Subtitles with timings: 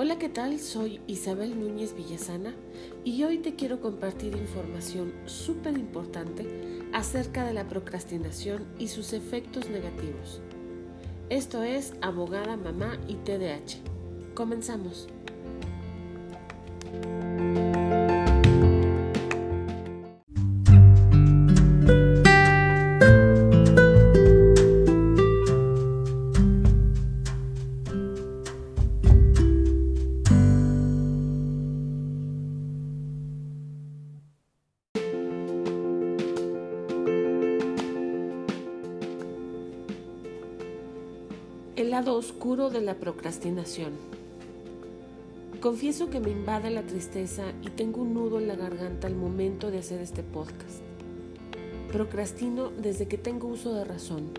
[0.00, 0.60] Hola, ¿qué tal?
[0.60, 2.54] Soy Isabel Núñez Villasana
[3.02, 6.46] y hoy te quiero compartir información súper importante
[6.92, 10.40] acerca de la procrastinación y sus efectos negativos.
[11.30, 13.82] Esto es Abogada, Mamá y TDAH.
[14.36, 15.08] Comenzamos.
[41.78, 43.92] El lado oscuro de la procrastinación.
[45.60, 49.70] Confieso que me invade la tristeza y tengo un nudo en la garganta al momento
[49.70, 50.80] de hacer este podcast.
[51.92, 54.30] Procrastino desde que tengo uso de razón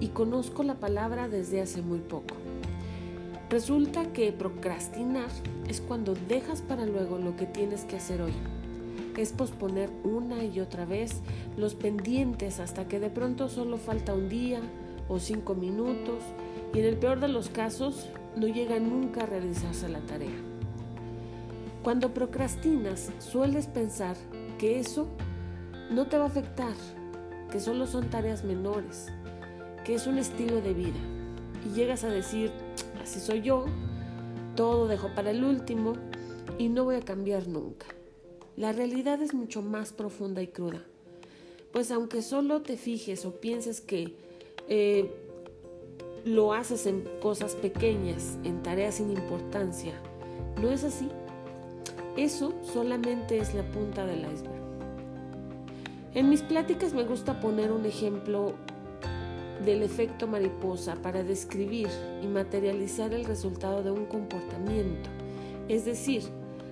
[0.00, 2.36] y conozco la palabra desde hace muy poco.
[3.50, 5.28] Resulta que procrastinar
[5.68, 8.32] es cuando dejas para luego lo que tienes que hacer hoy.
[9.18, 11.16] Es posponer una y otra vez
[11.58, 14.62] los pendientes hasta que de pronto solo falta un día
[15.10, 16.22] o cinco minutos
[16.74, 20.36] y en el peor de los casos no llega nunca a realizarse la tarea.
[21.82, 24.16] Cuando procrastinas sueles pensar
[24.58, 25.08] que eso
[25.90, 26.74] no te va a afectar,
[27.50, 29.08] que solo son tareas menores,
[29.84, 30.98] que es un estilo de vida
[31.64, 32.50] y llegas a decir,
[33.02, 33.64] así soy yo,
[34.54, 35.94] todo dejo para el último
[36.58, 37.86] y no voy a cambiar nunca.
[38.56, 40.82] La realidad es mucho más profunda y cruda,
[41.72, 44.14] pues aunque solo te fijes o pienses que
[44.68, 45.10] eh,
[46.24, 49.94] lo haces en cosas pequeñas, en tareas sin importancia.
[50.60, 51.08] No es así.
[52.16, 54.58] Eso solamente es la punta del iceberg.
[56.14, 58.54] En mis pláticas me gusta poner un ejemplo
[59.64, 61.88] del efecto mariposa para describir
[62.22, 65.10] y materializar el resultado de un comportamiento.
[65.68, 66.22] Es decir,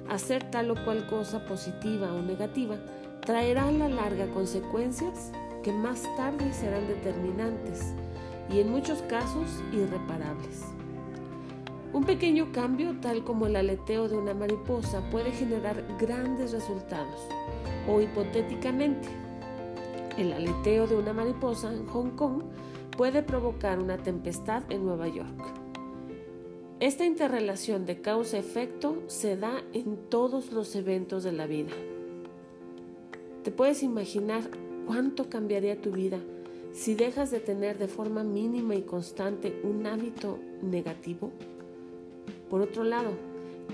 [0.08, 2.76] hacer tal o cual cosa positiva o negativa
[3.24, 5.32] traerá a la larga consecuencias
[5.62, 7.92] que más tarde serán determinantes
[8.50, 10.64] y en muchos casos irreparables.
[11.92, 17.20] Un pequeño cambio, tal como el aleteo de una mariposa, puede generar grandes resultados.
[17.88, 19.08] O hipotéticamente,
[20.18, 22.42] el aleteo de una mariposa en Hong Kong
[22.96, 25.42] puede provocar una tempestad en Nueva York.
[26.80, 31.72] Esta interrelación de causa-efecto se da en todos los eventos de la vida.
[33.42, 34.50] ¿Te puedes imaginar
[34.86, 36.18] cuánto cambiaría tu vida
[36.76, 41.32] si dejas de tener de forma mínima y constante un hábito negativo?
[42.50, 43.12] Por otro lado,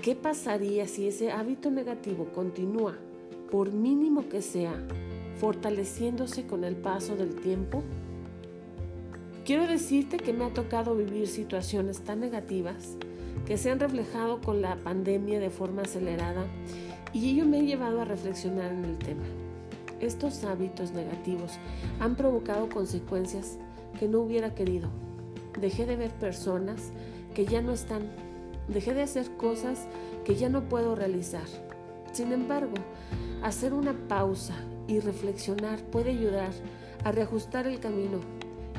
[0.01, 2.95] ¿qué pasaría si ese hábito negativo continúa,
[3.51, 4.81] por mínimo que sea,
[5.37, 7.83] fortaleciéndose con el paso del tiempo?
[9.45, 12.95] Quiero decirte que me ha tocado vivir situaciones tan negativas
[13.45, 16.45] que se han reflejado con la pandemia de forma acelerada
[17.11, 19.25] y ello me ha llevado a reflexionar en el tema.
[20.03, 21.53] Estos hábitos negativos
[22.01, 23.57] han provocado consecuencias
[23.97, 24.89] que no hubiera querido.
[25.57, 26.91] Dejé de ver personas
[27.33, 28.11] que ya no están.
[28.67, 29.87] Dejé de hacer cosas
[30.25, 31.45] que ya no puedo realizar.
[32.11, 32.73] Sin embargo,
[33.43, 34.55] hacer una pausa
[34.89, 36.51] y reflexionar puede ayudar
[37.05, 38.19] a reajustar el camino.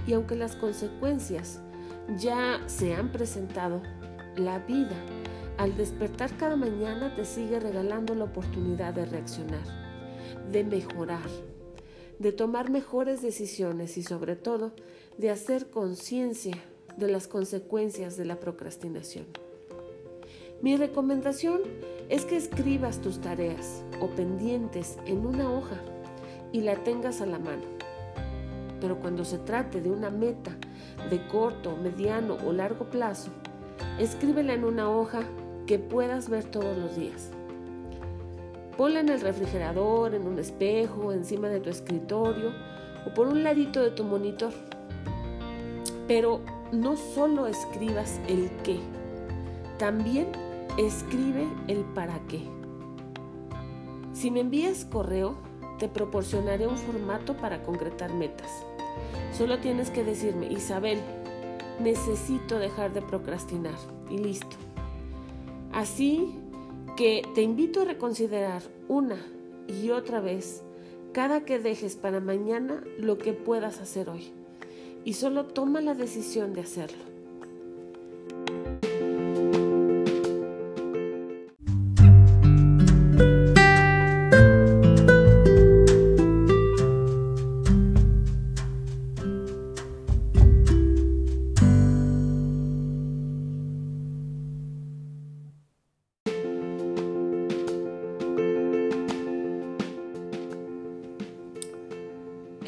[0.06, 1.62] Y aunque las consecuencias
[2.18, 3.80] ya se han presentado,
[4.36, 4.96] la vida
[5.56, 9.83] al despertar cada mañana te sigue regalando la oportunidad de reaccionar
[10.50, 11.28] de mejorar,
[12.18, 14.72] de tomar mejores decisiones y sobre todo
[15.18, 16.56] de hacer conciencia
[16.96, 19.26] de las consecuencias de la procrastinación.
[20.62, 21.60] Mi recomendación
[22.08, 25.80] es que escribas tus tareas o pendientes en una hoja
[26.52, 27.64] y la tengas a la mano.
[28.80, 30.56] Pero cuando se trate de una meta
[31.10, 33.30] de corto, mediano o largo plazo,
[33.98, 35.22] escríbela en una hoja
[35.66, 37.30] que puedas ver todos los días.
[38.76, 42.53] Ponla en el refrigerador, en un espejo, encima de tu escritorio
[43.06, 44.53] o por un ladito de tu monitor.
[46.09, 46.41] Pero
[46.73, 48.81] no solo escribas el qué,
[49.79, 50.29] también
[50.76, 52.43] escribe el para qué.
[54.12, 55.37] Si me envías correo,
[55.79, 58.50] te proporcionaré un formato para concretar metas.
[59.37, 61.00] Solo tienes que decirme, Isabel,
[61.81, 63.75] necesito dejar de procrastinar
[64.11, 64.56] y listo.
[65.73, 66.38] Así
[66.96, 69.19] que te invito a reconsiderar una
[69.67, 70.62] y otra vez
[71.12, 74.32] cada que dejes para mañana lo que puedas hacer hoy.
[75.05, 77.13] Y solo toma la decisión de hacerlo.